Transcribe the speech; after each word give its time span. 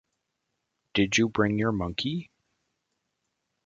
Did 0.95 1.19
you 1.19 1.29
bring 1.29 1.59
your 1.59 1.71
monkey? 1.71 2.31